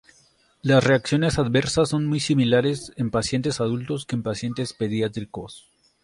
[0.63, 5.67] Las reacciones adversas son muy similares en pacientes adultos que en pacientes pediátricos.